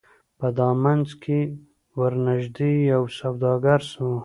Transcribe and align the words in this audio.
په 0.39 0.47
دامنځ 0.59 1.07
کي 1.23 1.39
ورنیژدې 1.99 2.71
یو 2.91 3.03
سوداګر 3.19 3.79
سو 3.91 4.09